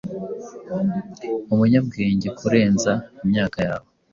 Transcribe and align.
umunyabwenge 1.53 2.27
kurenza 2.39 2.91
imyaka 3.23 3.57
yawe 3.67 3.87